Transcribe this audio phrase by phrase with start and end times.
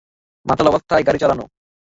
[0.45, 1.45] মাতাল অবস্থায় গাড়ি চালানো।